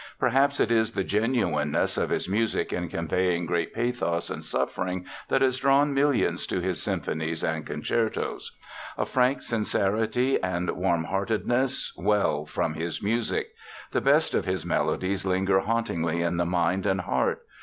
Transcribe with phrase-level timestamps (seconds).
[0.17, 5.43] Perhaps it is the genuineness of his music in conveying great pathos and suffering that
[5.43, 8.51] has drawn millions to his symphonies and concertos.
[8.97, 13.49] A frank sincerity and warmheartedness well from his music.
[13.91, 17.45] The best of his melodies linger hauntingly in the mind and heart.